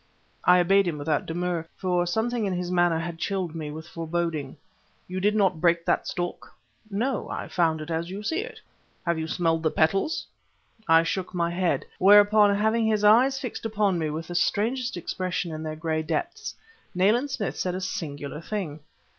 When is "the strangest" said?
14.29-14.97